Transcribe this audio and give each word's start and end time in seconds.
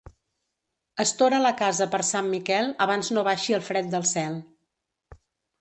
Estora 1.03 1.41
la 1.43 1.51
casa 1.59 1.87
per 1.95 2.01
Sant 2.09 2.31
Miquel, 2.31 2.71
abans 2.87 3.13
no 3.19 3.27
baixi 3.31 3.57
el 3.59 3.65
fred 3.71 3.93
del 3.93 4.09
cel. 4.15 4.41